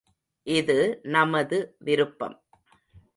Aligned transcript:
இது 0.47 0.77
நமது 1.03 1.75
விருப்பம். 1.79 2.37